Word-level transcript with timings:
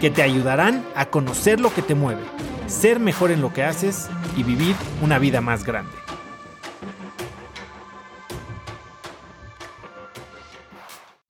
que 0.00 0.10
te 0.10 0.22
ayudarán 0.22 0.84
a 0.94 1.06
conocer 1.06 1.60
lo 1.60 1.72
que 1.74 1.82
te 1.82 1.94
mueve, 1.94 2.22
ser 2.66 3.00
mejor 3.00 3.30
en 3.30 3.40
lo 3.40 3.52
que 3.52 3.62
haces 3.62 4.08
y 4.36 4.42
vivir 4.42 4.74
una 5.02 5.18
vida 5.18 5.40
más 5.40 5.64
grande. 5.64 5.92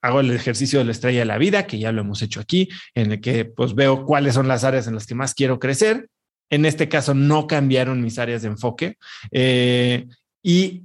Hago 0.02 0.20
el 0.20 0.30
ejercicio 0.32 0.80
de 0.80 0.84
la 0.84 0.92
estrella 0.92 1.20
de 1.20 1.24
la 1.24 1.38
vida, 1.38 1.66
que 1.66 1.78
ya 1.78 1.90
lo 1.90 2.02
hemos 2.02 2.20
hecho 2.20 2.40
aquí, 2.40 2.68
en 2.94 3.12
el 3.12 3.20
que 3.20 3.46
pues 3.46 3.74
veo 3.74 4.04
cuáles 4.04 4.34
son 4.34 4.48
las 4.48 4.62
áreas 4.62 4.86
en 4.86 4.94
las 4.94 5.06
que 5.06 5.14
más 5.14 5.34
quiero 5.34 5.58
crecer. 5.58 6.10
En 6.50 6.66
este 6.66 6.90
caso 6.90 7.14
no 7.14 7.46
cambiaron 7.46 8.02
mis 8.02 8.18
áreas 8.18 8.42
de 8.42 8.48
enfoque 8.48 8.98
eh, 9.32 10.06
y 10.42 10.82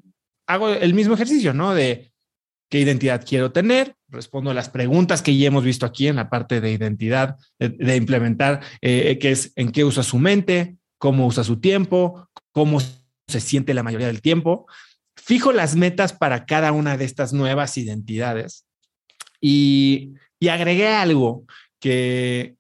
hago 0.48 0.70
el 0.70 0.94
mismo 0.94 1.16
ejercicio, 1.16 1.54
¿no? 1.54 1.76
De 1.76 2.14
qué 2.70 2.80
identidad 2.80 3.26
quiero 3.28 3.52
tener, 3.52 3.96
respondo 4.10 4.52
a 4.52 4.54
las 4.54 4.70
preguntas 4.70 5.22
que 5.22 5.36
ya 5.38 5.48
hemos 5.48 5.64
visto 5.64 5.86
aquí 5.86 6.08
en 6.08 6.16
la 6.16 6.30
parte 6.30 6.62
de 6.62 6.72
identidad, 6.72 7.38
de, 7.58 7.96
implementar, 7.96 8.62
eh, 8.82 9.18
que 9.20 9.32
es 9.32 9.54
en 9.56 9.72
qué 9.72 9.84
usa 9.84 10.04
su 10.04 10.18
mente, 10.20 10.76
cómo 10.98 11.28
usa 11.28 11.44
su 11.44 11.60
tiempo, 11.60 12.30
cómo 12.52 12.80
se 12.80 13.40
siente 13.40 13.74
la 13.74 13.84
mayoría 13.84 14.08
del 14.08 14.22
tiempo. 14.22 14.68
Fijo 15.16 15.52
las 15.52 15.76
metas 15.76 16.14
para 16.14 16.46
cada 16.46 16.72
una 16.72 16.98
de 16.98 17.06
estas 17.06 17.34
nuevas 17.34 17.78
identidades 17.78 18.66
y, 19.40 20.14
y 20.40 20.48
agregué 20.48 20.88
algo 20.88 21.46
que, 21.80 22.56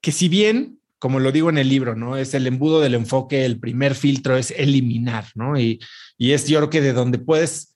que 0.00 0.12
si 0.12 0.28
bien 0.28 0.78
como 1.04 1.20
lo 1.20 1.32
digo 1.32 1.50
en 1.50 1.58
el 1.58 1.68
libro, 1.68 1.94
¿no? 1.94 2.16
Es 2.16 2.32
el 2.32 2.46
embudo 2.46 2.80
del 2.80 2.94
enfoque, 2.94 3.44
el 3.44 3.60
primer 3.60 3.94
filtro 3.94 4.38
es 4.38 4.50
eliminar, 4.52 5.26
¿no? 5.34 5.60
Y, 5.60 5.78
y 6.16 6.32
es 6.32 6.46
yo 6.46 6.60
creo 6.60 6.70
que 6.70 6.80
de 6.80 6.94
donde 6.94 7.18
puedes 7.18 7.73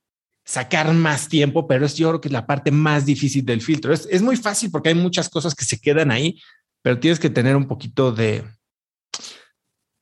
sacar 0.49 0.91
más 0.95 1.29
tiempo, 1.29 1.67
pero 1.69 1.85
es 1.85 1.95
yo 1.95 2.09
creo 2.09 2.21
que 2.23 2.29
es 2.29 2.33
la 2.33 2.47
parte 2.47 2.71
más 2.71 3.05
difícil 3.05 3.45
del 3.45 3.61
filtro. 3.61 3.93
Es, 3.93 4.09
es 4.11 4.23
muy 4.23 4.35
fácil 4.35 4.71
porque 4.71 4.89
hay 4.89 4.95
muchas 4.95 5.29
cosas 5.29 5.55
que 5.55 5.67
se 5.67 5.79
quedan 5.79 6.11
ahí, 6.11 6.41
pero 6.81 6.99
tienes 6.99 7.21
que 7.21 7.29
tener 7.29 7.55
un 7.55 7.69
poquito 7.69 8.13
de, 8.13 8.45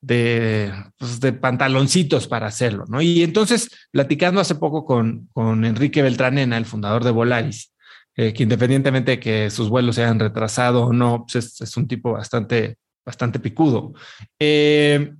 de, 0.00 0.72
pues, 0.96 1.18
pantaloncitos 1.40 2.28
para 2.28 2.46
hacerlo, 2.46 2.84
¿no? 2.86 3.02
Y 3.02 3.24
entonces, 3.24 3.68
platicando 3.90 4.40
hace 4.40 4.54
poco 4.54 4.84
con, 4.84 5.28
con 5.32 5.64
Enrique 5.64 6.00
Beltranena, 6.00 6.56
el 6.56 6.64
fundador 6.64 7.02
de 7.02 7.10
Volaris, 7.10 7.74
eh, 8.14 8.32
que 8.32 8.44
independientemente 8.44 9.12
de 9.12 9.20
que 9.20 9.50
sus 9.50 9.68
vuelos 9.68 9.96
se 9.96 10.04
hayan 10.04 10.20
retrasado 10.20 10.84
o 10.84 10.92
no, 10.92 11.26
pues 11.26 11.60
es, 11.60 11.76
un 11.76 11.88
tipo 11.88 12.12
bastante, 12.12 12.76
bastante 13.04 13.40
picudo. 13.40 13.94
Eh, 14.38 15.12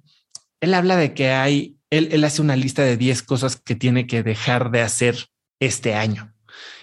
él 0.60 0.74
habla 0.74 0.94
de 0.96 1.14
que 1.14 1.30
hay 1.30 1.75
él, 1.90 2.24
hace 2.24 2.42
una 2.42 2.56
lista 2.56 2.82
de 2.82 2.96
10 2.96 3.22
cosas 3.22 3.56
que 3.56 3.74
tiene 3.74 4.06
que 4.06 4.22
dejar 4.22 4.70
de 4.70 4.82
hacer 4.82 5.26
este 5.60 5.94
año. 5.94 6.32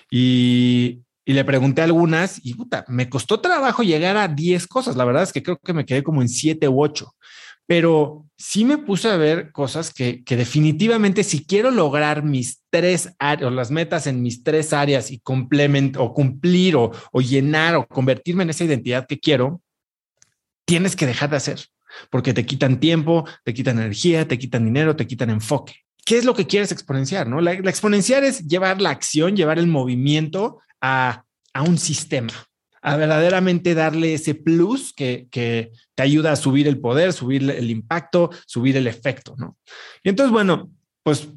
Y, 0.09 0.99
le 1.25 1.45
pregunté 1.45 1.81
algunas 1.81 2.45
y 2.45 2.53
me 2.89 3.09
costó 3.09 3.39
trabajo 3.39 3.81
llegar 3.81 4.17
a 4.17 4.27
10 4.27 4.67
cosas. 4.67 4.97
La 4.97 5.05
verdad 5.05 5.23
es 5.23 5.31
que 5.31 5.41
creo 5.41 5.57
que 5.57 5.71
me 5.71 5.85
quedé 5.85 6.03
como 6.03 6.21
en 6.21 6.27
7 6.27 6.67
u 6.67 6.83
8. 6.83 7.15
Pero 7.65 8.25
sí 8.37 8.65
me 8.65 8.77
puse 8.77 9.07
a 9.07 9.15
ver 9.15 9.53
cosas 9.53 9.93
que, 9.93 10.21
definitivamente 10.27 11.23
si 11.23 11.45
quiero 11.45 11.71
lograr 11.71 12.23
mis 12.23 12.61
tres 12.69 13.13
áreas 13.19 13.49
o 13.49 13.55
las 13.55 13.71
metas 13.71 14.05
en 14.05 14.21
mis 14.21 14.43
tres 14.43 14.73
áreas 14.73 15.11
y 15.11 15.19
complementar 15.19 16.01
o 16.01 16.13
cumplir 16.13 16.75
o 16.75 16.91
llenar 17.21 17.75
o 17.75 17.87
convertirme 17.87 18.43
en 18.43 18.49
esa 18.49 18.65
identidad 18.65 19.07
que 19.07 19.19
quiero, 19.19 19.61
tienes 20.65 20.97
que 20.97 21.05
dejar 21.05 21.29
de 21.29 21.37
hacer 21.37 21.72
porque 22.09 22.33
te 22.33 22.45
quitan 22.45 22.79
tiempo, 22.79 23.27
te 23.43 23.53
quitan 23.53 23.79
energía, 23.79 24.27
te 24.27 24.37
quitan 24.37 24.65
dinero, 24.65 24.95
te 24.95 25.07
quitan 25.07 25.29
enfoque. 25.29 25.75
¿Qué 26.05 26.17
es 26.17 26.25
lo 26.25 26.33
que 26.33 26.47
quieres 26.47 26.71
exponenciar? 26.71 27.27
¿no? 27.27 27.41
La, 27.41 27.53
exponenciar 27.53 28.23
es 28.23 28.45
llevar 28.47 28.81
la 28.81 28.89
acción, 28.89 29.35
llevar 29.35 29.59
el 29.59 29.67
movimiento 29.67 30.59
a, 30.81 31.25
un 31.65 31.77
sistema, 31.77 32.33
a 32.81 32.97
verdaderamente 32.97 33.73
darle 33.73 34.15
ese 34.15 34.35
plus 34.35 34.93
que, 34.93 35.27
te 35.31 36.03
ayuda 36.03 36.31
a 36.31 36.35
subir 36.35 36.67
el 36.67 36.79
poder, 36.79 37.13
subir 37.13 37.49
el 37.49 37.69
impacto, 37.69 38.31
subir 38.47 38.75
el 38.77 38.87
efecto, 38.87 39.35
¿no? 39.37 39.57
Y 40.03 40.09
entonces, 40.09 40.31
bueno, 40.31 40.71
pues 41.03 41.29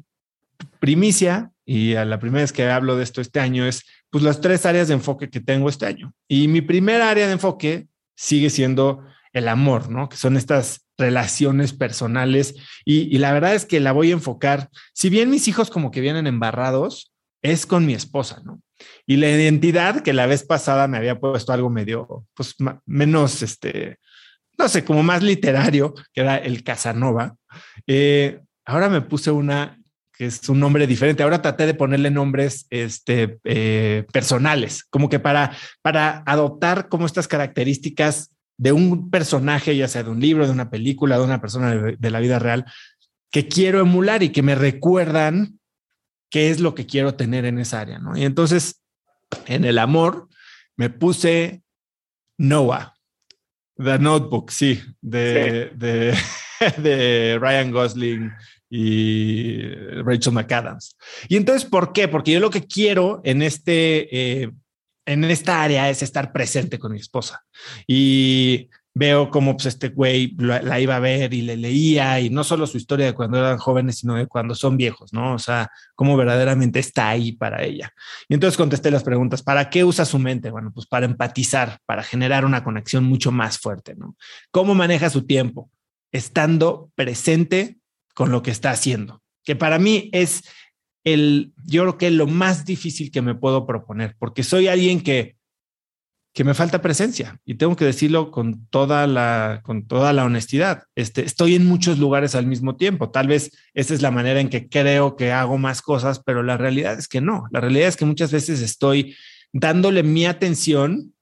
primicia, 0.79 1.51
y 1.63 1.95
a 1.95 2.05
la 2.05 2.17
primera 2.17 2.41
vez 2.41 2.53
que 2.53 2.67
hablo 2.69 2.95
de 2.95 3.03
esto 3.03 3.21
este 3.21 3.39
año 3.39 3.65
es, 3.65 3.83
pues 4.09 4.23
las 4.23 4.41
tres 4.41 4.65
áreas 4.65 4.87
de 4.87 4.95
enfoque 4.95 5.29
que 5.29 5.41
tengo 5.41 5.69
este 5.69 5.85
año. 5.85 6.13
Y 6.27 6.47
mi 6.47 6.61
primera 6.61 7.09
área 7.09 7.27
de 7.27 7.33
enfoque 7.33 7.87
sigue 8.15 8.49
siendo 8.49 9.03
el 9.33 9.47
amor, 9.47 9.89
¿no? 9.89 10.09
Que 10.09 10.17
son 10.17 10.37
estas 10.37 10.87
relaciones 10.97 11.73
personales. 11.73 12.55
Y, 12.85 13.17
la 13.17 13.31
verdad 13.33 13.55
es 13.55 13.65
que 13.65 13.79
la 13.79 13.91
voy 13.91 14.09
a 14.09 14.13
enfocar, 14.13 14.69
si 14.93 15.09
bien 15.09 15.29
mis 15.29 15.47
hijos 15.47 15.69
como 15.69 15.91
que 15.91 16.01
vienen 16.01 16.27
embarrados, 16.27 17.13
es 17.41 17.65
con 17.65 17.85
mi 17.85 17.93
esposa, 17.93 18.41
¿no? 18.43 18.61
Y 19.05 19.17
la 19.17 19.29
identidad 19.29 20.01
que 20.01 20.13
la 20.13 20.25
vez 20.25 20.43
pasada 20.43 20.87
me 20.87 20.97
había 20.97 21.19
puesto 21.19 21.53
algo 21.53 21.69
medio, 21.69 22.25
pues 22.33 22.55
menos, 22.85 23.41
este, 23.41 23.97
no 24.57 24.67
sé, 24.67 24.83
como 24.83 25.03
más 25.03 25.23
literario, 25.23 25.93
que 26.13 26.21
era 26.21 26.37
el 26.37 26.63
Casanova. 26.63 27.35
Eh, 27.85 28.41
ahora 28.65 28.89
me 28.89 29.01
puse 29.01 29.31
una 29.31 29.77
que 30.17 30.25
es 30.25 30.49
un 30.49 30.59
nombre 30.59 30.87
diferente. 30.87 31.21
Ahora 31.21 31.41
traté 31.41 31.67
de 31.67 31.75
ponerle 31.75 32.09
nombres 32.09 32.65
este, 32.71 33.37
eh, 33.43 34.03
personales, 34.11 34.83
como 34.89 35.09
que 35.09 35.19
para, 35.19 35.55
para 35.83 36.23
adoptar 36.25 36.89
como 36.89 37.05
estas 37.05 37.27
características 37.27 38.31
de 38.57 38.71
un 38.71 39.09
personaje, 39.09 39.77
ya 39.77 39.87
sea 39.87 40.03
de 40.03 40.09
un 40.09 40.19
libro, 40.19 40.45
de 40.45 40.51
una 40.51 40.69
película, 40.69 41.17
de 41.17 41.23
una 41.23 41.39
persona 41.39 41.75
de, 41.75 42.11
la 42.11 42.19
vida 42.19 42.39
real, 42.39 42.65
que 43.31 43.47
quiero 43.47 43.79
emular 43.79 44.23
y 44.23 44.29
que 44.29 44.41
me 44.41 44.55
recuerdan 44.55 45.59
qué 46.29 46.49
es 46.49 46.59
lo 46.59 46.73
que 46.73 46.85
quiero 46.85 47.15
tener 47.15 47.45
en 47.45 47.59
esa 47.59 47.81
área, 47.81 47.99
¿no? 47.99 48.17
Y 48.17 48.25
entonces, 48.25 48.81
en 49.45 49.63
el 49.63 49.77
amor, 49.77 50.27
me 50.75 50.89
puse 50.89 51.61
Noah, 52.37 52.95
The 53.77 53.99
Notebook, 53.99 54.51
sí, 54.51 54.81
de, 55.01 55.71
De, 55.75 56.17
de, 56.77 57.37
Ryan 57.39 57.71
Gosling 57.71 58.31
y 58.69 59.61
Rachel 60.03 60.33
McAdams. 60.33 60.97
Y 61.29 61.37
entonces, 61.37 61.69
¿por 61.69 61.93
qué? 61.93 62.07
Porque 62.07 62.31
yo 62.31 62.39
lo 62.39 62.49
que 62.49 62.65
quiero 62.65 63.21
en 63.23 63.43
este 63.43 64.41
eh, 64.41 64.51
en 65.07 65.23
esta 65.23 65.63
área 65.63 65.89
es 65.89 66.03
estar 66.03 66.31
presente 66.31 66.77
con 66.77 66.91
mi 66.91 66.99
esposa. 66.99 67.43
Y 67.87 68.69
veo 68.93 69.29
cómo 69.29 69.55
pues, 69.55 69.67
este 69.67 69.89
güey 69.89 70.35
la, 70.37 70.79
iba 70.79 70.95
a 70.95 70.99
ver 70.99 71.33
y 71.33 71.41
le 71.43 71.55
leía, 71.55 72.19
y 72.19 72.29
no 72.29 72.43
solo 72.43 72.67
su 72.67 72.77
historia 72.77 73.05
de 73.05 73.13
cuando 73.13 73.37
eran 73.37 73.57
jóvenes, 73.57 73.99
sino 73.99 74.15
de 74.15 74.27
cuando 74.27 74.53
son 74.53 74.75
viejos, 74.75 75.13
¿no? 75.13 75.35
O 75.35 75.39
sea, 75.39 75.71
cómo 75.95 76.17
verdaderamente 76.17 76.79
está 76.79 77.09
ahí 77.09 77.31
para 77.31 77.63
ella. 77.63 77.93
Y 78.27 78.33
entonces 78.33 78.57
contesté 78.57 78.91
las 78.91 79.03
preguntas, 79.03 79.43
¿para 79.43 79.69
qué 79.69 79.83
usa 79.83 80.03
su 80.03 80.19
mente? 80.19 80.51
Bueno, 80.51 80.71
pues 80.73 80.87
para 80.87 81.05
empatizar, 81.05 81.79
para 81.85 82.03
generar 82.03 82.43
una 82.43 82.63
conexión 82.63 83.05
mucho 83.05 83.31
más 83.31 83.59
fuerte, 83.59 83.95
¿no? 83.95 84.15
¿Cómo 84.51 84.75
maneja 84.75 85.09
su 85.09 85.25
tiempo? 85.25 85.69
Estando 86.11 86.91
presente 86.95 87.77
con 88.13 88.31
lo 88.31 88.41
que 88.41 88.51
está 88.51 88.71
haciendo, 88.71 89.21
que 89.45 89.55
para 89.55 89.79
mí 89.79 90.09
es 90.11 90.43
el, 91.13 91.53
yo 91.65 91.83
creo 91.83 91.97
que 91.97 92.07
es 92.07 92.13
lo 92.13 92.27
más 92.27 92.65
difícil 92.65 93.11
que 93.11 93.21
me 93.21 93.33
puedo 93.33 93.65
proponer, 93.65 94.15
porque 94.19 94.43
soy 94.43 94.67
alguien 94.67 95.01
que, 95.01 95.37
que 96.33 96.43
me 96.43 96.53
falta 96.53 96.81
presencia 96.81 97.39
y 97.45 97.55
tengo 97.55 97.77
que 97.77 97.85
decirlo 97.85 98.29
con 98.29 98.67
toda 98.67 99.07
la, 99.07 99.61
con 99.63 99.87
toda 99.87 100.11
la 100.11 100.25
honestidad. 100.25 100.83
Este, 100.95 101.23
estoy 101.23 101.55
en 101.55 101.65
muchos 101.65 101.97
lugares 101.97 102.35
al 102.35 102.45
mismo 102.45 102.75
tiempo. 102.75 103.09
Tal 103.09 103.27
vez 103.27 103.51
esa 103.73 103.93
es 103.93 104.01
la 104.01 104.11
manera 104.11 104.41
en 104.41 104.49
que 104.49 104.67
creo 104.67 105.15
que 105.15 105.31
hago 105.31 105.57
más 105.57 105.81
cosas, 105.81 106.21
pero 106.25 106.43
la 106.43 106.57
realidad 106.57 106.99
es 106.99 107.07
que 107.07 107.21
no. 107.21 107.45
La 107.51 107.61
realidad 107.61 107.87
es 107.87 107.95
que 107.95 108.05
muchas 108.05 108.31
veces 108.31 108.61
estoy 108.61 109.15
dándole 109.53 110.03
mi 110.03 110.25
atención 110.25 111.13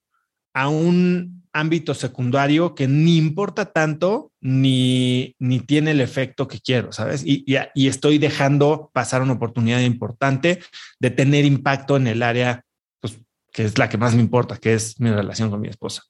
a 0.53 0.67
un 0.67 1.34
ámbito 1.55 1.93
secundario 1.93 2.75
que 2.75 2.87
ni 2.87 3.15
importa 3.15 3.71
tanto 3.71 4.33
ni, 4.41 5.35
ni 5.39 5.61
tiene 5.61 5.91
el 5.91 6.01
efecto 6.01 6.47
que 6.49 6.59
quiero, 6.59 6.91
¿sabes? 6.91 7.23
Y, 7.25 7.45
y, 7.73 7.87
estoy 7.87 8.17
dejando 8.17 8.91
pasar 8.93 9.21
una 9.21 9.33
oportunidad 9.33 9.79
importante 9.79 10.61
de 10.99 11.09
tener 11.11 11.45
impacto 11.45 11.95
en 11.95 12.07
el 12.07 12.23
área, 12.23 12.63
pues, 12.99 13.17
que 13.53 13.63
es 13.63 13.77
la 13.77 13.87
que 13.87 13.97
más 13.97 14.13
me 14.13 14.21
importa, 14.21 14.57
que 14.57 14.73
es 14.73 14.99
mi 14.99 15.09
relación 15.09 15.49
con 15.49 15.61
mi 15.61 15.69
esposa. 15.69 16.03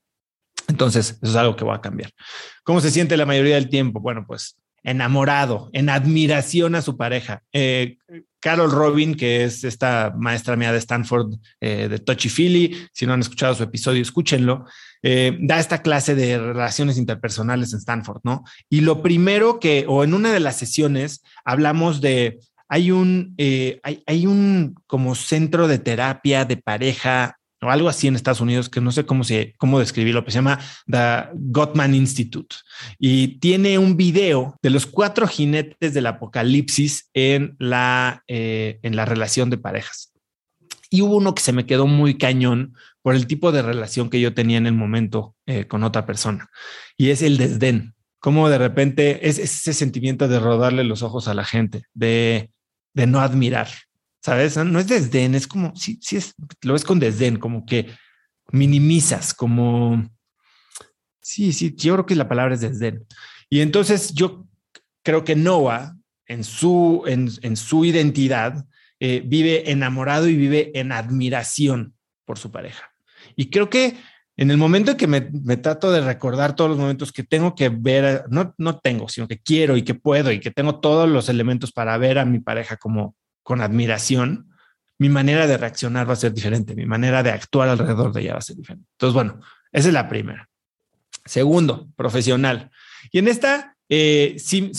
Entonces, 0.67 1.19
eso 1.21 1.31
es 1.31 1.35
algo 1.35 1.55
que 1.55 1.63
voy 1.63 1.75
a 1.75 1.81
cambiar. 1.81 2.09
¿Cómo 2.63 2.81
se 2.81 2.89
siente 2.89 3.15
la 3.15 3.27
mayoría 3.27 3.55
del 3.55 3.69
tiempo? 3.69 3.99
Bueno, 3.99 4.25
pues 4.27 4.57
enamorado, 4.83 5.69
en 5.73 5.89
admiración 5.89 6.73
a 6.73 6.81
su 6.81 6.97
pareja. 6.97 7.43
Eh, 7.53 7.97
Carol 8.45 8.69
Robin, 8.69 9.15
que 9.15 9.43
es 9.43 9.63
esta 9.63 10.13
maestra 10.15 10.55
mía 10.55 10.71
de 10.71 10.77
Stanford 10.77 11.33
eh, 11.59 11.87
de 11.89 11.97
Touchy 11.97 12.29
Philly, 12.29 12.77
si 12.93 13.07
no 13.07 13.13
han 13.13 13.21
escuchado 13.21 13.55
su 13.55 13.63
episodio, 13.63 14.03
escúchenlo, 14.03 14.65
eh, 15.01 15.35
da 15.41 15.59
esta 15.59 15.81
clase 15.81 16.13
de 16.13 16.37
relaciones 16.37 16.99
interpersonales 16.99 17.73
en 17.73 17.79
Stanford, 17.79 18.21
¿no? 18.23 18.43
Y 18.69 18.81
lo 18.81 19.01
primero 19.01 19.59
que, 19.59 19.85
o 19.87 20.03
en 20.03 20.13
una 20.13 20.31
de 20.31 20.41
las 20.41 20.57
sesiones, 20.57 21.23
hablamos 21.43 22.01
de, 22.01 22.37
hay 22.69 22.91
un, 22.91 23.33
eh, 23.39 23.79
hay, 23.81 24.03
hay 24.05 24.27
un 24.27 24.75
como 24.85 25.15
centro 25.15 25.67
de 25.67 25.79
terapia 25.79 26.45
de 26.45 26.57
pareja 26.57 27.39
o 27.61 27.69
algo 27.69 27.89
así 27.89 28.07
en 28.07 28.15
Estados 28.15 28.41
Unidos, 28.41 28.69
que 28.69 28.81
no 28.81 28.91
sé 28.91 29.05
cómo, 29.05 29.23
se, 29.23 29.53
cómo 29.57 29.79
describirlo, 29.79 30.21
pero 30.21 30.31
se 30.31 30.37
llama 30.37 30.59
The 30.87 31.29
Gottman 31.33 31.95
Institute. 31.95 32.55
Y 32.99 33.39
tiene 33.39 33.77
un 33.77 33.97
video 33.97 34.57
de 34.61 34.69
los 34.69 34.85
cuatro 34.85 35.27
jinetes 35.27 35.93
del 35.93 36.07
apocalipsis 36.07 37.09
en 37.13 37.55
la, 37.59 38.23
eh, 38.27 38.79
en 38.83 38.95
la 38.95 39.05
relación 39.05 39.49
de 39.49 39.57
parejas. 39.57 40.13
Y 40.89 41.01
hubo 41.01 41.17
uno 41.17 41.33
que 41.33 41.41
se 41.41 41.53
me 41.53 41.65
quedó 41.65 41.87
muy 41.87 42.17
cañón 42.17 42.75
por 43.01 43.15
el 43.15 43.27
tipo 43.27 43.51
de 43.51 43.61
relación 43.61 44.09
que 44.09 44.21
yo 44.21 44.33
tenía 44.33 44.57
en 44.57 44.67
el 44.67 44.73
momento 44.73 45.35
eh, 45.45 45.65
con 45.67 45.83
otra 45.83 46.05
persona. 46.05 46.49
Y 46.97 47.09
es 47.09 47.21
el 47.21 47.37
desdén. 47.37 47.95
Como 48.19 48.49
de 48.49 48.57
repente 48.57 49.27
es 49.27 49.37
ese 49.37 49.73
sentimiento 49.73 50.27
de 50.27 50.39
rodarle 50.39 50.83
los 50.83 51.03
ojos 51.03 51.27
a 51.27 51.33
la 51.33 51.45
gente, 51.45 51.83
de, 51.93 52.49
de 52.93 53.07
no 53.07 53.19
admirar, 53.19 53.67
¿sabes? 54.25 54.57
No 54.57 54.79
es 54.79 54.87
desdén, 54.87 55.35
es 55.35 55.45
como, 55.45 55.75
sí, 55.75 55.99
sí 56.01 56.17
es, 56.17 56.33
lo 56.63 56.73
ves 56.73 56.83
con 56.83 56.99
desdén, 56.99 57.37
como 57.37 57.63
que 57.63 57.91
minimizas, 58.51 59.35
como, 59.35 60.09
sí, 61.21 61.53
sí, 61.53 61.75
yo 61.77 61.93
creo 61.93 62.05
que 62.07 62.15
la 62.15 62.27
palabra 62.27 62.55
es 62.55 62.61
desdén. 62.61 63.05
Y 63.51 63.59
entonces 63.59 64.15
yo 64.15 64.47
creo 65.03 65.23
que 65.23 65.35
Noah, 65.35 65.95
en 66.25 66.43
su, 66.43 67.03
en, 67.05 67.55
su 67.55 67.85
identidad, 67.85 68.65
eh, 68.99 69.21
vive 69.23 69.69
enamorado 69.69 70.27
y 70.27 70.35
vive 70.35 70.71
en 70.73 70.91
admiración 70.91 71.93
por 72.25 72.39
su 72.39 72.49
pareja. 72.49 72.89
Y 73.35 73.51
creo 73.51 73.69
que 73.69 73.95
en 74.37 74.49
el 74.49 74.57
momento 74.57 74.89
en 74.89 74.97
que 74.97 75.05
me, 75.05 75.29
me, 75.43 75.57
trato 75.57 75.91
de 75.91 76.01
recordar 76.01 76.55
todos 76.55 76.71
los 76.71 76.79
momentos 76.79 77.11
que 77.11 77.21
tengo 77.21 77.53
que 77.53 77.69
ver, 77.69 78.23
no, 78.31 78.55
no 78.57 78.79
tengo, 78.79 79.07
sino 79.07 79.27
que 79.27 79.37
quiero 79.37 79.77
y 79.77 79.83
que 79.83 79.93
puedo 79.93 80.31
y 80.31 80.39
que 80.39 80.49
tengo 80.49 80.79
todos 80.79 81.07
los 81.07 81.29
elementos 81.29 81.71
para 81.71 81.95
ver 81.99 82.17
a 82.17 82.25
mi 82.25 82.39
pareja 82.39 82.75
como, 82.77 83.15
con 83.45 83.61
admiración, 83.61 84.49
mi 84.97 85.07
manera 85.07 85.45
de 85.45 85.55
reaccionar 85.55 86.09
va 86.09 86.13
a 86.13 86.15
ser 86.15 86.33
diferente, 86.33 86.73
mi 86.73 86.87
manera 86.87 87.21
de 87.21 87.29
actuar 87.29 87.69
alrededor 87.69 88.11
de 88.11 88.21
ella 88.21 88.33
va 88.33 88.39
a 88.39 88.41
ser 88.41 88.55
diferente. 88.55 88.87
Entonces, 88.93 89.13
bueno, 89.13 89.39
esa 89.71 89.87
es 89.89 89.93
la 89.93 90.09
primera. 90.09 90.49
Segundo, 91.25 91.87
profesional. 91.95 92.71
Y 93.11 93.19
en 93.19 93.27
esta, 93.27 93.74
eh, 93.87 94.37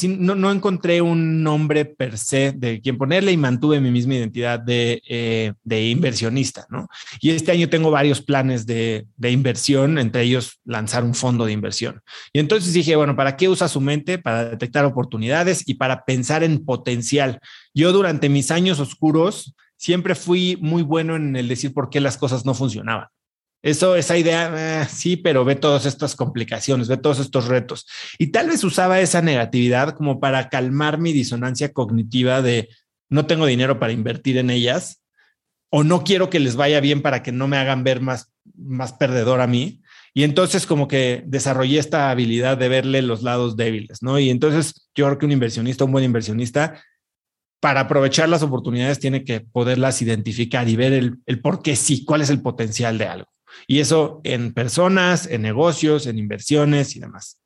no, 0.08 0.50
encontré 0.50 1.00
un 1.00 1.42
nombre 1.42 1.84
per 1.84 2.18
se 2.18 2.52
de 2.52 2.80
quien 2.80 2.98
ponerle 2.98 3.30
y 3.30 3.36
mantuve 3.36 3.80
mi 3.80 3.90
misma 3.92 4.14
identidad 4.14 4.58
de, 4.58 5.00
eh, 5.08 5.52
de 5.62 5.88
inversionista, 5.88 6.66
¿no? 6.70 6.88
Y 7.20 7.30
este 7.30 7.52
año 7.52 7.68
tengo 7.68 7.92
varios 7.92 8.20
planes 8.20 8.66
de, 8.66 9.06
de, 9.16 9.30
inversión, 9.30 9.98
entre 9.98 10.22
ellos 10.22 10.60
lanzar 10.64 11.04
un 11.04 11.14
fondo 11.14 11.46
de 11.46 11.52
inversión. 11.52 12.02
Y 12.32 12.40
entonces 12.40 12.72
dije, 12.72 12.96
bueno, 12.96 13.14
¿para 13.14 13.36
qué 13.36 13.48
usa 13.48 13.68
su 13.68 13.80
mente? 13.80 14.18
Para 14.18 14.50
detectar 14.50 14.84
oportunidades 14.84 15.62
y 15.66 15.74
para 15.74 16.04
pensar 16.04 16.42
en 16.42 16.64
potencial. 16.64 17.38
Yo 17.74 17.92
durante 17.92 18.28
mis 18.28 18.50
años 18.50 18.80
oscuros 18.80 19.54
siempre 19.76 20.14
fui 20.14 20.58
muy 20.60 20.82
bueno 20.82 21.14
en 21.14 21.36
el 21.36 21.46
decir 21.48 21.72
por 21.72 21.90
qué 21.90 22.00
las 22.00 22.16
cosas 22.16 22.44
no 22.44 22.54
funcionaban. 22.54 23.06
Eso, 23.66 23.96
esa 23.96 24.16
idea, 24.16 24.82
eh, 24.82 24.86
sí, 24.88 25.16
pero 25.16 25.44
ve 25.44 25.56
todas 25.56 25.86
estas 25.86 26.14
complicaciones, 26.14 26.86
ve 26.86 26.98
todos 26.98 27.18
estos 27.18 27.48
retos. 27.48 27.84
Y 28.16 28.28
tal 28.28 28.46
vez 28.46 28.62
usaba 28.62 29.00
esa 29.00 29.22
negatividad 29.22 29.96
como 29.96 30.20
para 30.20 30.48
calmar 30.48 30.98
mi 30.98 31.12
disonancia 31.12 31.72
cognitiva 31.72 32.42
de 32.42 32.68
no 33.08 33.26
tengo 33.26 33.44
dinero 33.44 33.80
para 33.80 33.92
invertir 33.92 34.38
en 34.38 34.50
ellas 34.50 35.02
o 35.68 35.82
no 35.82 36.04
quiero 36.04 36.30
que 36.30 36.38
les 36.38 36.54
vaya 36.54 36.78
bien 36.78 37.02
para 37.02 37.24
que 37.24 37.32
no 37.32 37.48
me 37.48 37.56
hagan 37.56 37.82
ver 37.82 38.00
más, 38.00 38.32
más 38.56 38.92
perdedor 38.92 39.40
a 39.40 39.48
mí. 39.48 39.82
Y 40.14 40.22
entonces 40.22 40.64
como 40.64 40.86
que 40.86 41.24
desarrollé 41.26 41.80
esta 41.80 42.10
habilidad 42.10 42.56
de 42.56 42.68
verle 42.68 43.02
los 43.02 43.24
lados 43.24 43.56
débiles, 43.56 44.00
¿no? 44.00 44.16
Y 44.20 44.30
entonces 44.30 44.88
yo 44.94 45.06
creo 45.06 45.18
que 45.18 45.26
un 45.26 45.32
inversionista, 45.32 45.84
un 45.84 45.90
buen 45.90 46.04
inversionista, 46.04 46.80
para 47.58 47.80
aprovechar 47.80 48.28
las 48.28 48.44
oportunidades 48.44 49.00
tiene 49.00 49.24
que 49.24 49.40
poderlas 49.40 50.00
identificar 50.02 50.68
y 50.68 50.76
ver 50.76 50.92
el, 50.92 51.18
el 51.26 51.40
por 51.40 51.62
qué 51.62 51.74
sí, 51.74 52.04
cuál 52.04 52.20
es 52.20 52.30
el 52.30 52.40
potencial 52.40 52.96
de 52.96 53.06
algo. 53.06 53.35
Y 53.66 53.80
eso 53.80 54.20
en 54.24 54.52
personas, 54.52 55.26
en 55.26 55.42
negocios, 55.42 56.06
en 56.06 56.18
inversiones 56.18 56.96
y 56.96 57.00
demás. 57.00 57.40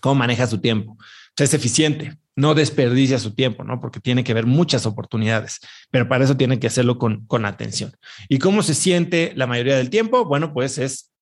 ¿Cómo 0.00 0.16
maneja 0.16 0.46
su 0.46 0.60
tiempo? 0.60 0.96
es 1.44 1.54
eficiente, 1.54 2.16
no 2.36 2.54
desperdicia 2.54 3.18
su 3.18 3.34
tiempo, 3.34 3.64
¿no? 3.64 3.80
Porque 3.80 4.00
tiene 4.00 4.24
que 4.24 4.34
ver 4.34 4.46
muchas 4.46 4.86
oportunidades, 4.86 5.60
pero 5.90 6.08
para 6.08 6.24
eso 6.24 6.36
tiene 6.36 6.58
que 6.58 6.66
hacerlo 6.66 6.98
con, 6.98 7.26
con 7.26 7.44
atención. 7.44 7.92
¿Y 8.28 8.38
cómo 8.38 8.62
se 8.62 8.74
siente 8.74 9.32
la 9.36 9.46
mayoría 9.46 9.76
del 9.76 9.90
tiempo? 9.90 10.24
Bueno, 10.24 10.52
pues 10.52 10.78
es 10.78 11.12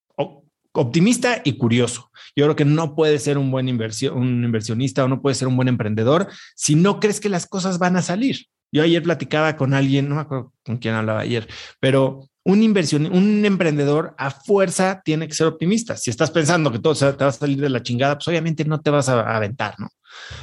optimista 0.73 1.41
y 1.45 1.57
curioso. 1.57 2.11
Yo 2.35 2.45
creo 2.45 2.57
que 2.57 2.65
no 2.65 2.95
puede 2.95 3.19
ser 3.19 3.39
un 3.39 3.51
buen 3.51 3.69
inversión, 3.69 4.17
un 4.17 4.45
inversionista 4.45 5.05
o 5.05 5.09
no 5.09 5.23
puede 5.23 5.35
ser 5.35 5.49
un 5.49 5.57
buen 5.57 5.69
emprendedor 5.69 6.29
si 6.55 6.75
no 6.75 7.01
crees 7.01 7.21
que 7.21 7.31
las 7.31 7.47
cosas 7.47 7.79
van 7.79 7.97
a 7.97 8.03
salir. 8.03 8.47
Yo 8.73 8.83
ayer 8.83 9.03
platicaba 9.03 9.57
con 9.57 9.73
alguien, 9.73 10.09
no 10.09 10.17
me 10.17 10.21
acuerdo 10.23 10.53
con 10.65 10.77
quién 10.77 10.95
hablaba 10.95 11.21
ayer, 11.21 11.49
pero 11.81 12.29
un 12.47 12.63
inversión, 12.63 13.07
un 13.07 13.45
emprendedor 13.45 14.15
a 14.19 14.31
fuerza 14.31 15.03
tiene 15.05 15.27
que 15.27 15.35
ser 15.35 15.49
optimista. 15.49 15.97
Si 15.97 16.11
estás 16.11 16.31
pensando 16.31 16.71
que 16.71 16.79
todo 16.79 16.95
te 16.95 17.25
va 17.25 17.31
a 17.31 17.33
salir 17.33 17.61
de 17.61 17.69
la 17.69 17.83
chingada, 17.83 18.15
pues 18.15 18.29
obviamente 18.29 18.65
no 18.65 18.81
te 18.81 18.91
vas 18.91 19.09
a 19.09 19.37
aventar, 19.37 19.75
¿no? 19.79 19.89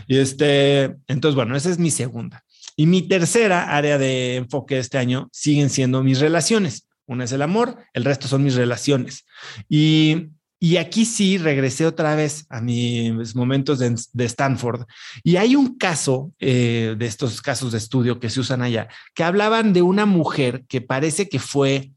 Y 0.06 0.18
este, 0.18 0.98
entonces, 1.08 1.36
bueno, 1.36 1.56
esa 1.56 1.70
es 1.70 1.80
mi 1.80 1.92
segunda. 1.92 2.44
Y 2.76 2.88
mi 2.88 3.04
tercera 3.04 3.74
área 3.74 3.98
de 3.98 4.36
enfoque 4.36 4.80
este 4.80 4.98
año 4.98 5.30
siguen 5.32 5.70
siendo 5.70 6.04
mis 6.04 6.20
relaciones. 6.20 6.90
Una 7.06 7.24
es 7.24 7.32
el 7.32 7.42
amor, 7.42 7.78
el 7.94 8.04
resto 8.04 8.28
son 8.28 8.44
mis 8.44 8.56
relaciones. 8.56 9.26
Y 9.70 10.28
y 10.64 10.78
aquí 10.78 11.04
sí 11.04 11.38
regresé 11.38 11.86
otra 11.86 12.16
vez 12.16 12.46
a 12.48 12.62
mis 12.62 13.36
momentos 13.36 13.80
de, 13.80 14.24
Stanford. 14.24 14.86
Y 15.22 15.36
hay 15.36 15.58
un 15.58 15.78
caso 15.78 16.32
eh, 16.40 16.96
de 16.98 17.06
estos 17.06 17.42
casos 17.42 17.74
de 17.74 17.80
estudio 17.80 18.18
que 18.18 18.30
se 18.30 18.40
usan 18.40 18.62
allá, 18.62 18.88
que 19.14 19.26
hablaban 19.26 19.74
de 19.74 19.82
una 19.82 20.06
mujer 20.06 20.64
que 20.70 20.80
parece 20.80 21.28
que 21.28 21.40
fue 21.40 21.92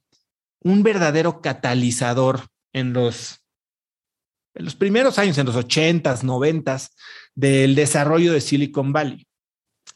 un 0.58 0.82
verdadero 0.82 1.40
catalizador 1.40 2.48
en 2.72 2.92
los, 2.92 3.38
los 4.54 4.74
primeros 4.74 5.20
años, 5.20 5.38
en 5.38 5.46
los 5.46 5.54
ochentas, 5.54 6.24
noventas, 6.24 6.90
del 7.36 7.76
desarrollo 7.76 8.32
de 8.32 8.40
Silicon 8.40 8.92
Valley. 8.92 9.28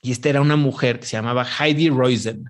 Y 0.01 0.13
esta 0.13 0.29
era 0.29 0.43
una 0.43 0.55
mujer 0.55 1.01
que 1.01 1.07
se 1.07 1.17
llamaba 1.17 1.45
Heidi 1.45 1.89
Roizen. 1.89 2.45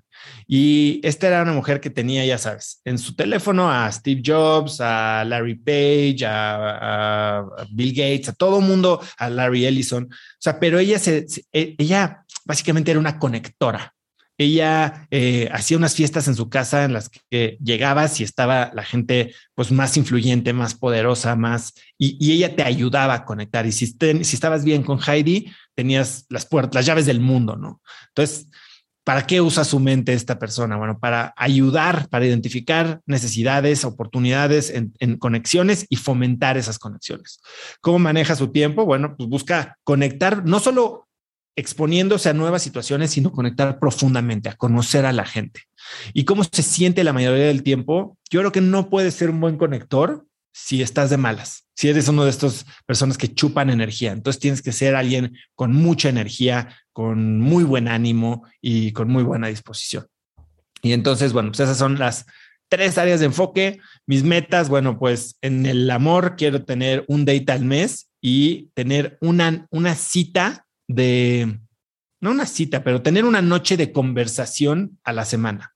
Y 0.46 1.00
esta 1.04 1.28
era 1.28 1.42
una 1.42 1.52
mujer 1.52 1.80
que 1.80 1.90
tenía, 1.90 2.24
ya 2.24 2.38
sabes, 2.38 2.80
en 2.84 2.98
su 2.98 3.14
teléfono 3.14 3.70
a 3.70 3.90
Steve 3.92 4.22
Jobs, 4.24 4.80
a 4.80 5.24
Larry 5.24 5.54
Page, 5.54 6.24
a, 6.26 7.44
Bill 7.70 7.92
Gates, 7.92 8.30
a 8.30 8.32
todo 8.32 8.60
mundo, 8.60 9.00
a 9.16 9.30
Larry 9.30 9.66
Ellison. 9.66 10.04
O 10.04 10.38
sea, 10.38 10.58
pero 10.58 10.78
ella 10.78 10.98
se, 10.98 11.26
e, 11.52 11.76
ella 11.78 12.24
básicamente 12.44 12.90
era 12.90 13.00
una 13.00 13.18
conectora. 13.18 13.94
Ella 14.40 15.06
eh, 15.10 15.50
hacía 15.52 15.76
unas 15.76 15.94
fiestas 15.94 16.26
en 16.26 16.34
su 16.34 16.48
casa 16.48 16.84
en 16.84 16.94
las 16.94 17.10
que 17.10 17.58
llegabas 17.62 18.20
y 18.20 18.24
estaba 18.24 18.70
la 18.74 18.84
gente 18.84 19.34
pues 19.54 19.70
más 19.70 19.98
influyente, 19.98 20.54
más 20.54 20.74
poderosa, 20.74 21.36
más 21.36 21.74
y, 21.98 22.32
ella 22.32 22.56
te 22.56 22.62
ayudaba 22.62 23.12
a 23.12 23.24
conectar. 23.26 23.66
Y 23.66 23.72
si, 23.72 23.86
si 23.86 24.34
estabas 24.34 24.64
bien 24.64 24.82
con 24.82 24.98
Heidi, 24.98 25.52
tenías 25.74 26.24
las 26.30 26.46
puertas, 26.46 26.74
las 26.74 26.86
llaves 26.86 27.04
del 27.04 27.20
mundo, 27.20 27.56
¿no? 27.56 27.82
Entonces, 28.08 28.48
¿Para 29.10 29.26
qué 29.26 29.40
usa 29.40 29.64
su 29.64 29.80
mente 29.80 30.12
esta 30.12 30.38
persona? 30.38 30.76
Bueno, 30.76 31.00
para 31.00 31.34
ayudar, 31.36 32.08
para 32.10 32.26
identificar 32.26 33.00
necesidades, 33.06 33.84
oportunidades 33.84 34.72
en, 34.72 35.16
conexiones 35.18 35.84
y 35.88 35.96
fomentar 35.96 36.56
esas 36.56 36.78
conexiones. 36.78 37.40
¿Cómo 37.80 37.98
maneja 37.98 38.36
su 38.36 38.52
tiempo? 38.52 38.86
Bueno, 38.86 39.16
pues 39.16 39.28
busca 39.28 39.76
conectar, 39.82 40.46
no 40.46 40.60
solo 40.60 41.08
exponiéndose 41.56 42.28
a 42.28 42.34
nuevas 42.34 42.62
situaciones, 42.62 43.10
sino 43.10 43.32
conectar 43.32 43.80
profundamente, 43.80 44.48
a 44.48 44.54
conocer 44.54 45.04
a 45.04 45.12
la 45.12 45.26
gente. 45.26 45.62
¿Y 46.14 46.22
cómo 46.22 46.44
se 46.44 46.62
siente 46.62 47.02
la 47.02 47.12
mayoría 47.12 47.46
del 47.46 47.64
tiempo? 47.64 48.16
Yo 48.30 48.38
creo 48.38 48.52
que 48.52 48.60
no 48.60 48.90
puede 48.90 49.10
ser 49.10 49.30
un 49.30 49.40
buen 49.40 49.56
conector 49.56 50.24
si 50.52 50.82
estás 50.82 51.10
de 51.10 51.16
malas, 51.16 51.66
si 51.74 51.88
eres 51.88 52.08
uno 52.08 52.24
de 52.24 52.30
estos 52.30 52.66
personas 52.86 53.16
que 53.16 53.32
chupan 53.32 53.70
energía. 53.70 54.12
Entonces 54.12 54.40
tienes 54.40 54.62
que 54.62 54.72
ser 54.72 54.94
alguien 54.96 55.36
con 55.54 55.72
mucha 55.72 56.08
energía, 56.08 56.76
con 56.92 57.40
muy 57.40 57.64
buen 57.64 57.88
ánimo 57.88 58.44
y 58.60 58.92
con 58.92 59.08
muy 59.08 59.22
buena 59.22 59.48
disposición. 59.48 60.06
Y 60.82 60.92
entonces, 60.92 61.32
bueno, 61.32 61.50
pues 61.50 61.60
esas 61.60 61.78
son 61.78 61.98
las 61.98 62.26
tres 62.68 62.98
áreas 62.98 63.20
de 63.20 63.26
enfoque. 63.26 63.80
Mis 64.06 64.24
metas, 64.24 64.68
bueno, 64.68 64.98
pues 64.98 65.36
en 65.42 65.66
el 65.66 65.90
amor 65.90 66.36
quiero 66.36 66.64
tener 66.64 67.04
un 67.08 67.24
date 67.24 67.52
al 67.52 67.64
mes 67.64 68.10
y 68.20 68.70
tener 68.74 69.18
una, 69.20 69.66
una 69.70 69.94
cita 69.94 70.66
de, 70.88 71.60
no 72.20 72.30
una 72.30 72.46
cita, 72.46 72.82
pero 72.82 73.02
tener 73.02 73.24
una 73.24 73.42
noche 73.42 73.76
de 73.76 73.92
conversación 73.92 74.98
a 75.04 75.12
la 75.12 75.24
semana. 75.24 75.74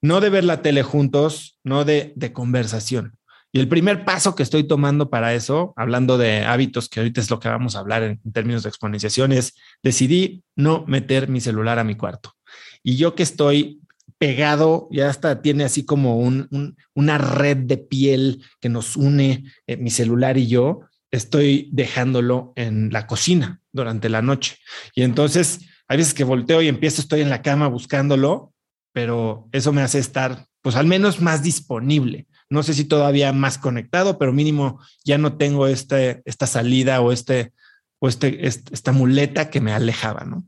No 0.00 0.20
de 0.20 0.30
ver 0.30 0.44
la 0.44 0.62
tele 0.62 0.82
juntos, 0.82 1.58
no 1.62 1.84
de, 1.84 2.12
de 2.16 2.32
conversación. 2.32 3.18
Y 3.56 3.58
el 3.58 3.68
primer 3.68 4.04
paso 4.04 4.34
que 4.34 4.42
estoy 4.42 4.64
tomando 4.64 5.08
para 5.08 5.32
eso, 5.32 5.72
hablando 5.76 6.18
de 6.18 6.44
hábitos, 6.44 6.90
que 6.90 7.00
ahorita 7.00 7.22
es 7.22 7.30
lo 7.30 7.40
que 7.40 7.48
vamos 7.48 7.74
a 7.74 7.78
hablar 7.78 8.02
en, 8.02 8.20
términos 8.30 8.62
de 8.62 8.68
exponenciación, 8.68 9.32
es 9.32 9.54
decidí 9.82 10.44
no 10.56 10.84
meter 10.86 11.30
mi 11.30 11.40
celular 11.40 11.78
a 11.78 11.84
mi 11.84 11.94
cuarto. 11.94 12.34
y 12.82 12.96
yo 12.96 13.14
que 13.14 13.22
estoy 13.22 13.80
pegado, 14.18 14.88
ya 14.90 15.08
hasta 15.08 15.40
tiene 15.40 15.64
así 15.64 15.86
como 15.86 16.18
un, 16.18 16.76
una 16.92 17.16
red 17.16 17.56
de 17.56 17.78
piel 17.78 18.44
que 18.60 18.68
nos 18.68 18.94
une 18.94 19.44
eh, 19.66 19.78
mi 19.78 19.88
celular 19.88 20.36
y 20.36 20.48
yo, 20.48 20.80
estoy 21.10 21.70
dejándolo 21.72 22.52
en 22.56 22.92
la 22.92 23.06
cocina 23.06 23.62
durante 23.72 24.10
la 24.10 24.20
noche. 24.20 24.58
Y 24.94 25.00
entonces 25.00 25.60
hay 25.88 25.96
veces 25.96 26.12
que 26.12 26.24
volteo 26.24 26.60
y 26.60 26.68
empiezo, 26.68 27.00
estoy 27.00 27.22
en 27.22 27.30
la 27.30 27.40
cama 27.40 27.68
buscándolo, 27.68 28.52
pero 28.92 29.48
eso 29.52 29.72
me 29.72 29.80
hace 29.80 29.98
estar, 29.98 30.44
pues 30.60 30.76
al 30.76 30.86
menos 30.86 31.22
más 31.22 31.42
disponible. 31.42 32.26
No 32.48 32.62
sé 32.62 32.74
si 32.74 32.84
todavía 32.84 33.32
más 33.32 33.58
conectado, 33.58 34.18
pero 34.18 34.32
mínimo 34.32 34.80
ya 35.04 35.18
no 35.18 35.36
tengo 35.36 35.66
este, 35.66 36.22
esta 36.24 36.46
salida 36.46 37.00
o, 37.00 37.12
este, 37.12 37.52
o 37.98 38.08
este, 38.08 38.46
esta 38.46 38.92
muleta 38.92 39.50
que 39.50 39.60
me 39.60 39.72
alejaba, 39.72 40.24
¿no? 40.24 40.44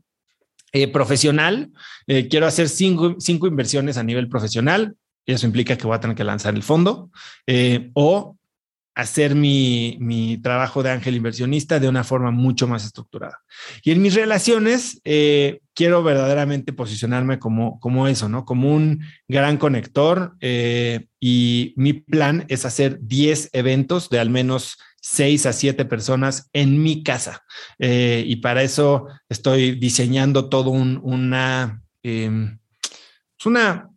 Eh, 0.71 0.87
profesional, 0.87 1.71
eh, 2.05 2.27
quiero 2.27 2.45
hacer 2.45 2.69
cinco, 2.69 3.15
cinco, 3.19 3.47
inversiones 3.47 3.97
a 3.97 4.03
nivel 4.03 4.29
profesional. 4.29 4.95
Eso 5.25 5.47
implica 5.47 5.77
que 5.77 5.87
voy 5.87 5.95
a 5.95 5.99
tener 5.99 6.15
que 6.15 6.23
lanzar 6.23 6.53
el 6.53 6.63
fondo 6.63 7.09
eh, 7.47 7.89
o 7.93 8.37
hacer 8.99 9.35
mi, 9.35 9.97
mi, 9.99 10.37
trabajo 10.37 10.83
de 10.83 10.91
ángel 10.91 11.15
inversionista 11.15 11.79
de 11.79 11.87
una 11.87 12.03
forma 12.03 12.31
mucho 12.31 12.67
más 12.67 12.85
estructurada. 12.85 13.39
Y 13.83 13.91
en 13.91 14.01
mis 14.01 14.15
relaciones, 14.15 14.99
eh, 15.05 15.61
quiero 15.73 16.03
verdaderamente 16.03 16.73
posicionarme 16.73 17.39
como, 17.39 17.79
como 17.79 18.07
eso, 18.07 18.27
¿no? 18.27 18.45
Como 18.45 18.73
un 18.73 19.01
gran 19.27 19.57
conector. 19.57 20.35
Eh, 20.41 21.07
y 21.19 21.73
mi 21.77 21.93
plan 21.93 22.45
es 22.49 22.65
hacer 22.65 22.99
10 23.01 23.49
eventos 23.53 24.09
de 24.09 24.19
al 24.19 24.29
menos 24.29 24.77
6 25.01 25.45
a 25.45 25.53
7 25.53 25.85
personas 25.85 26.49
en 26.53 26.81
mi 26.83 27.03
casa. 27.03 27.43
Eh, 27.77 28.23
y 28.27 28.37
para 28.37 28.63
eso 28.63 29.07
estoy 29.29 29.71
diseñando 29.71 30.49
todo 30.49 30.71
un, 30.71 30.99
una, 31.03 31.81
em, 32.03 32.59
una 33.45 33.89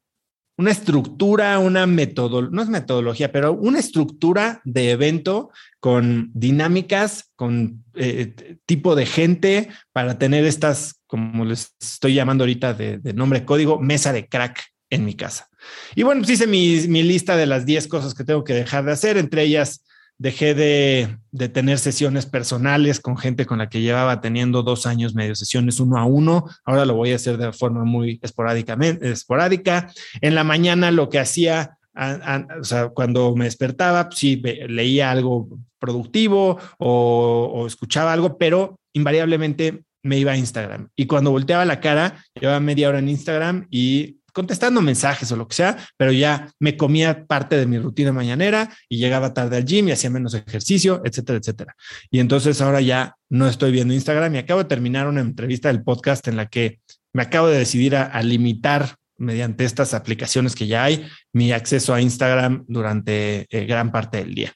una 0.56 0.70
estructura, 0.70 1.58
una 1.58 1.86
metodología, 1.86 2.54
no 2.54 2.62
es 2.62 2.68
metodología, 2.68 3.32
pero 3.32 3.52
una 3.52 3.78
estructura 3.78 4.60
de 4.64 4.90
evento 4.90 5.50
con 5.80 6.30
dinámicas, 6.34 7.32
con 7.36 7.84
eh, 7.94 8.56
tipo 8.66 8.94
de 8.94 9.06
gente 9.06 9.68
para 9.92 10.18
tener 10.18 10.44
estas, 10.44 11.02
como 11.06 11.44
les 11.44 11.74
estoy 11.80 12.14
llamando 12.14 12.44
ahorita 12.44 12.74
de, 12.74 12.98
de 12.98 13.12
nombre 13.14 13.44
código, 13.44 13.80
mesa 13.80 14.12
de 14.12 14.28
crack 14.28 14.62
en 14.90 15.04
mi 15.04 15.14
casa. 15.14 15.48
Y 15.94 16.02
bueno, 16.02 16.20
pues 16.20 16.30
hice 16.32 16.46
mi, 16.46 16.86
mi 16.88 17.02
lista 17.02 17.36
de 17.36 17.46
las 17.46 17.64
10 17.64 17.88
cosas 17.88 18.14
que 18.14 18.24
tengo 18.24 18.44
que 18.44 18.54
dejar 18.54 18.84
de 18.84 18.92
hacer, 18.92 19.16
entre 19.16 19.44
ellas 19.44 19.84
dejé 20.22 20.54
de, 20.54 21.48
tener 21.48 21.80
sesiones 21.80 22.26
personales 22.26 23.00
con 23.00 23.18
gente 23.18 23.44
con 23.44 23.58
la 23.58 23.68
que 23.68 23.80
llevaba 23.80 24.20
teniendo 24.20 24.62
dos 24.62 24.86
años 24.86 25.16
medio 25.16 25.34
sesiones 25.34 25.80
uno 25.80 25.98
a 25.98 26.04
uno. 26.04 26.44
Ahora 26.64 26.84
lo 26.84 26.94
voy 26.94 27.10
a 27.10 27.16
hacer 27.16 27.38
de 27.38 27.52
forma 27.52 27.84
muy 27.84 28.20
esporádicamente, 28.22 29.10
esporádica. 29.10 29.90
En 30.20 30.36
la 30.36 30.44
mañana 30.44 30.92
lo 30.92 31.08
que 31.08 31.18
hacía, 31.18 31.76
o 31.96 32.64
sea, 32.64 32.90
cuando 32.90 33.34
me 33.34 33.46
despertaba, 33.46 34.10
pues 34.10 34.20
sí, 34.20 34.40
leía 34.68 35.10
algo 35.10 35.48
productivo 35.80 36.56
o, 36.78 37.50
o 37.52 37.66
escuchaba 37.66 38.12
algo, 38.12 38.38
pero 38.38 38.78
invariablemente 38.92 39.82
me 40.04 40.18
iba 40.18 40.32
a 40.32 40.36
Instagram. 40.36 40.88
Y 40.94 41.06
cuando 41.06 41.32
volteaba 41.32 41.64
la 41.64 41.80
cara, 41.80 42.24
llevaba 42.40 42.60
media 42.60 42.88
hora 42.88 43.00
en 43.00 43.08
Instagram 43.08 43.66
y 43.70 44.18
contestando 44.32 44.80
mensajes 44.80 45.30
o 45.32 45.36
lo 45.36 45.46
que 45.46 45.54
sea, 45.54 45.76
pero 45.96 46.12
ya 46.12 46.50
me 46.58 46.76
comía 46.76 47.26
parte 47.26 47.56
de 47.56 47.66
mi 47.66 47.78
rutina 47.78 48.12
mañanera 48.12 48.74
y 48.88 48.98
llegaba 48.98 49.34
tarde 49.34 49.58
al 49.58 49.64
gym 49.64 49.88
y 49.88 49.92
hacía 49.92 50.10
menos 50.10 50.34
ejercicio, 50.34 51.02
etcétera, 51.04 51.38
etcétera. 51.38 51.76
Y 52.10 52.18
entonces 52.18 52.60
ahora 52.60 52.80
ya 52.80 53.16
no 53.28 53.48
estoy 53.48 53.72
viendo 53.72 53.94
Instagram 53.94 54.34
y 54.34 54.38
acabo 54.38 54.62
de 54.62 54.68
terminar 54.68 55.06
una 55.06 55.20
entrevista 55.20 55.68
del 55.68 55.82
podcast 55.82 56.26
en 56.28 56.36
la 56.36 56.46
que 56.46 56.80
me 57.12 57.22
acabo 57.22 57.48
de 57.48 57.58
decidir 57.58 57.94
a, 57.96 58.22
limitar 58.22 58.96
mediante 59.18 59.64
estas 59.64 59.94
aplicaciones 59.94 60.54
que 60.54 60.66
ya 60.66 60.84
hay 60.84 61.06
mi 61.32 61.52
acceso 61.52 61.94
a 61.94 62.00
Instagram 62.00 62.64
durante 62.66 63.46
eh, 63.50 63.66
gran 63.66 63.92
parte 63.92 64.18
del 64.18 64.34
día. 64.34 64.52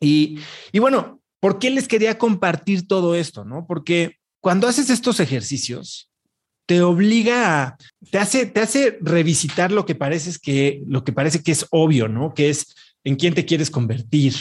Y, 0.00 0.38
y 0.70 0.78
bueno, 0.78 1.20
¿por 1.40 1.58
qué 1.58 1.70
les 1.70 1.88
quería 1.88 2.18
compartir 2.18 2.86
todo 2.86 3.14
esto? 3.14 3.44
No, 3.44 3.66
porque 3.66 4.16
cuando 4.40 4.68
haces 4.68 4.90
estos 4.90 5.18
ejercicios, 5.18 6.07
te 6.68 6.82
obliga 6.82 7.62
a, 7.64 7.78
te 8.10 8.18
hace, 8.18 8.44
te 8.44 8.60
hace 8.60 8.98
revisitar 9.00 9.72
lo 9.72 9.86
que 9.86 9.94
parece 9.94 10.38
que, 10.38 10.82
lo 10.86 11.02
que 11.02 11.14
parece 11.14 11.42
que 11.42 11.50
es 11.50 11.66
obvio, 11.70 12.08
¿no? 12.08 12.34
Que 12.34 12.50
es 12.50 12.74
en 13.04 13.16
quién 13.16 13.32
te 13.32 13.46
quieres 13.46 13.70
convertir. 13.70 14.34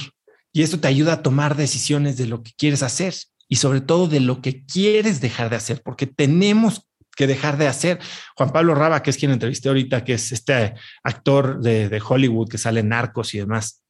Y 0.52 0.62
esto 0.62 0.78
te 0.78 0.90
ayuda 0.90 1.14
a 1.14 1.24
tomar 1.24 1.56
decisiones 1.56 2.18
de 2.18 2.28
lo 2.28 2.44
que 2.44 2.52
quieres 2.58 2.84
hacer 2.84 3.16
y 3.48 3.56
sobre 3.56 3.80
todo 3.80 4.10
de 4.10 4.20
lo 4.20 4.42
que 4.42 4.66
quieres 4.66 5.22
dejar 5.22 5.50
de 5.50 5.56
hacer, 5.56 5.82
porque 5.82 6.06
tenemos 6.06 6.86
que 7.16 7.28
dejar 7.28 7.58
de 7.58 7.68
hacer. 7.68 8.00
Juan 8.36 8.52
Pablo 8.52 8.76
Raba, 8.76 9.02
que 9.02 9.10
es 9.10 9.18
quien 9.18 9.32
entrevisté 9.32 9.70
ahorita, 9.70 10.04
que 10.04 10.16
es 10.16 10.34
este 10.34 10.74
actor 11.04 11.62
de, 11.62 12.02
Hollywood 12.06 12.50
que 12.50 12.58
sale 12.58 12.82
en 12.82 12.90
narcos 12.90 13.34
y 13.36 13.38
demás, 13.38 13.84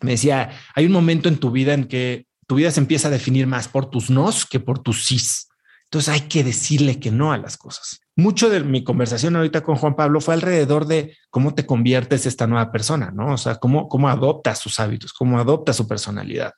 me 0.00 0.12
decía, 0.12 0.58
hay 0.74 0.86
un 0.86 0.92
momento 0.92 1.28
en 1.28 1.36
tu 1.36 1.50
vida 1.50 1.74
en 1.74 1.84
que 1.84 2.24
tu 2.46 2.54
vida 2.54 2.70
se 2.70 2.80
empieza 2.80 3.08
a 3.08 3.10
definir 3.10 3.46
más 3.46 3.68
por 3.68 3.90
tus 3.90 4.08
nos 4.08 4.46
que 4.46 4.58
por 4.58 4.78
tus 4.78 5.04
sís. 5.04 5.48
Entonces 5.94 6.12
hay 6.12 6.22
que 6.22 6.42
decirle 6.42 6.98
que 6.98 7.12
no 7.12 7.32
a 7.32 7.38
las 7.38 7.56
cosas. 7.56 8.00
Mucho 8.16 8.50
de 8.50 8.58
mi 8.64 8.82
conversación 8.82 9.36
ahorita 9.36 9.62
con 9.62 9.76
Juan 9.76 9.94
Pablo 9.94 10.20
fue 10.20 10.34
alrededor 10.34 10.88
de 10.88 11.16
cómo 11.30 11.54
te 11.54 11.66
conviertes 11.66 12.26
esta 12.26 12.48
nueva 12.48 12.72
persona, 12.72 13.12
¿no? 13.14 13.34
O 13.34 13.36
sea, 13.36 13.54
cómo, 13.60 13.88
cómo 13.88 14.08
adoptas 14.08 14.58
sus 14.58 14.80
hábitos, 14.80 15.12
cómo 15.12 15.38
adoptas 15.38 15.76
su 15.76 15.86
personalidad, 15.86 16.54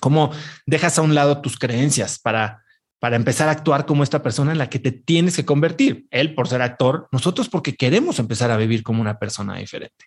cómo 0.00 0.30
dejas 0.64 0.96
a 0.96 1.02
un 1.02 1.16
lado 1.16 1.40
tus 1.40 1.58
creencias 1.58 2.20
para, 2.20 2.62
para 3.00 3.16
empezar 3.16 3.48
a 3.48 3.50
actuar 3.50 3.84
como 3.84 4.04
esta 4.04 4.22
persona 4.22 4.52
en 4.52 4.58
la 4.58 4.70
que 4.70 4.78
te 4.78 4.92
tienes 4.92 5.34
que 5.34 5.44
convertir. 5.44 6.06
Él 6.12 6.36
por 6.36 6.46
ser 6.46 6.62
actor, 6.62 7.08
nosotros 7.10 7.48
porque 7.48 7.74
queremos 7.74 8.20
empezar 8.20 8.52
a 8.52 8.56
vivir 8.56 8.84
como 8.84 9.00
una 9.00 9.18
persona 9.18 9.56
diferente. 9.56 10.04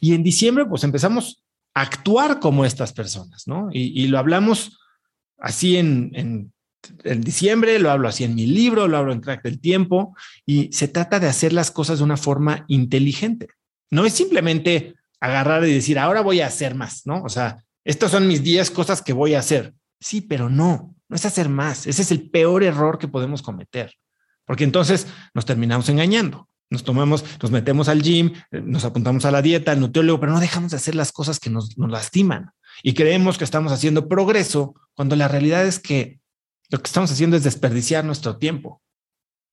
Y 0.00 0.14
en 0.14 0.22
diciembre, 0.22 0.64
pues 0.64 0.84
empezamos 0.84 1.44
a 1.74 1.82
actuar 1.82 2.40
como 2.40 2.64
estas 2.64 2.94
personas, 2.94 3.46
¿no? 3.46 3.68
Y, 3.70 4.06
lo 4.06 4.18
hablamos 4.18 4.78
así 5.36 5.76
en, 5.76 6.12
en 6.14 6.53
en 7.04 7.20
diciembre, 7.20 7.78
lo 7.78 7.90
hablo 7.90 8.08
así 8.08 8.24
en 8.24 8.34
mi 8.34 8.46
libro, 8.46 8.88
lo 8.88 8.96
hablo 8.96 9.12
en 9.12 9.20
Crack 9.20 9.42
del 9.42 9.60
Tiempo, 9.60 10.16
y 10.46 10.72
se 10.72 10.88
trata 10.88 11.20
de 11.20 11.28
hacer 11.28 11.52
las 11.52 11.70
cosas 11.70 11.98
de 11.98 12.04
una 12.04 12.16
forma 12.16 12.64
inteligente. 12.68 13.48
No 13.90 14.04
es 14.04 14.12
simplemente 14.12 14.94
agarrar 15.20 15.66
y 15.66 15.72
decir, 15.72 15.98
ahora 15.98 16.20
voy 16.20 16.40
a 16.40 16.46
hacer 16.46 16.74
más, 16.74 17.06
¿no? 17.06 17.22
O 17.22 17.28
sea, 17.28 17.64
estas 17.84 18.10
son 18.10 18.26
mis 18.26 18.42
10 18.42 18.70
cosas 18.70 19.02
que 19.02 19.12
voy 19.12 19.34
a 19.34 19.38
hacer. 19.38 19.74
Sí, 20.00 20.20
pero 20.20 20.48
no, 20.48 20.94
no 21.08 21.16
es 21.16 21.24
hacer 21.24 21.48
más. 21.48 21.86
Ese 21.86 22.02
es 22.02 22.10
el 22.10 22.30
peor 22.30 22.62
error 22.62 22.98
que 22.98 23.08
podemos 23.08 23.42
cometer, 23.42 23.92
porque 24.46 24.64
entonces 24.64 25.06
nos 25.32 25.44
terminamos 25.46 25.88
engañando. 25.88 26.48
Nos 26.70 26.82
tomamos, 26.82 27.24
nos 27.40 27.50
metemos 27.50 27.88
al 27.88 28.02
gym, 28.02 28.32
eh, 28.50 28.60
nos 28.64 28.84
apuntamos 28.84 29.24
a 29.24 29.30
la 29.30 29.42
dieta, 29.42 29.72
al 29.72 29.80
nutriólogo, 29.80 30.20
pero 30.20 30.32
no 30.32 30.40
dejamos 30.40 30.70
de 30.70 30.78
hacer 30.78 30.94
las 30.94 31.12
cosas 31.12 31.38
que 31.38 31.50
nos 31.50 31.76
lastiman 31.76 32.50
y 32.82 32.94
creemos 32.94 33.38
que 33.38 33.44
estamos 33.44 33.72
haciendo 33.72 34.08
progreso 34.08 34.74
cuando 34.94 35.16
la 35.16 35.28
realidad 35.28 35.66
es 35.66 35.78
que 35.78 36.18
lo 36.70 36.78
que 36.78 36.86
estamos 36.86 37.10
haciendo 37.10 37.36
es 37.36 37.44
desperdiciar 37.44 38.04
nuestro 38.04 38.36
tiempo. 38.36 38.82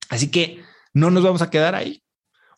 Así 0.08 0.30
que 0.30 0.62
no 0.92 1.10
nos 1.10 1.22
vamos 1.22 1.42
a 1.42 1.50
quedar 1.50 1.74
ahí. 1.74 2.02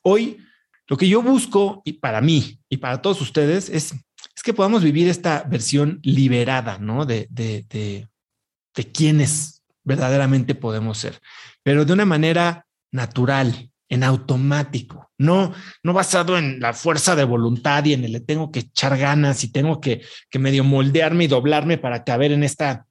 Hoy, 0.02 0.38
lo 0.87 0.96
que 0.96 1.08
yo 1.08 1.23
busco 1.23 1.82
y 1.84 1.94
para 1.94 2.20
mí 2.20 2.61
y 2.68 2.76
para 2.78 3.00
todos 3.00 3.20
ustedes 3.20 3.68
es, 3.68 3.94
es 4.37 4.42
que 4.42 4.54
podamos 4.54 4.82
vivir 4.82 5.08
esta 5.08 5.44
versión 5.44 6.00
liberada, 6.02 6.78
¿no? 6.78 7.06
De, 7.06 7.26
de, 7.30 7.64
de, 7.70 8.08
quienes 8.92 9.62
verdaderamente 9.82 10.54
podemos 10.54 10.99
ser, 10.99 11.20
pero 11.62 11.84
de 11.84 11.92
una 11.92 12.04
manera 12.04 12.66
natural, 12.90 13.70
en 13.88 14.02
automático, 14.02 15.11
no, 15.18 15.52
no 15.82 15.92
basado 15.92 16.37
en 16.37 16.58
la 16.58 16.73
fuerza 16.73 17.14
de 17.14 17.25
voluntad 17.25 17.84
y 17.84 17.92
en 17.92 18.04
el 18.04 18.25
tengo 18.25 18.50
que 18.50 18.61
echar 18.61 18.96
ganas 18.96 19.44
y 19.44 19.52
tengo 19.52 19.80
que, 19.80 20.02
que 20.30 20.38
medio 20.38 20.64
moldearme 20.64 21.25
y 21.25 21.28
doblarme 21.28 21.78
para 21.78 22.02
caber 22.02 22.32
en 22.32 22.42
esta 22.42 22.87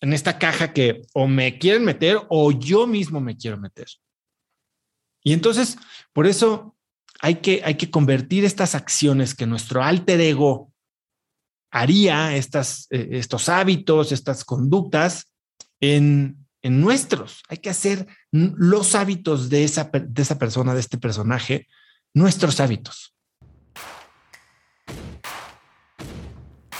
en 0.00 0.12
esta 0.12 0.38
caja 0.38 0.72
que 0.72 1.02
o 1.12 1.26
me 1.26 1.58
quieren 1.58 1.84
meter 1.84 2.20
o 2.28 2.52
yo 2.52 2.86
mismo 2.86 3.20
me 3.20 3.36
quiero 3.36 3.58
meter. 3.58 3.88
Y 5.22 5.32
entonces, 5.32 5.76
por 6.12 6.26
eso 6.26 6.76
hay 7.20 7.36
que, 7.36 7.62
hay 7.64 7.74
que 7.74 7.90
convertir 7.90 8.44
estas 8.44 8.74
acciones 8.74 9.34
que 9.34 9.46
nuestro 9.46 9.82
alter 9.82 10.20
ego 10.20 10.72
haría, 11.70 12.36
estas, 12.36 12.86
eh, 12.90 13.08
estos 13.12 13.48
hábitos, 13.48 14.12
estas 14.12 14.44
conductas, 14.44 15.32
en, 15.80 16.46
en, 16.62 16.80
nuestros. 16.80 17.42
Hay 17.48 17.58
que 17.58 17.70
hacer 17.70 18.06
los 18.32 18.94
hábitos 18.94 19.48
de 19.48 19.64
esa, 19.64 19.90
de 19.92 20.22
esa 20.22 20.38
persona, 20.38 20.74
de 20.74 20.80
este 20.80 20.98
personaje, 20.98 21.68
nuestros 22.14 22.58
hábitos. 22.60 23.14